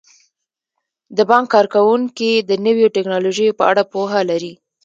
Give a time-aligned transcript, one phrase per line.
[1.17, 4.53] د بانک کارکوونکي د نویو ټیکنالوژیو په اړه پوهه لري.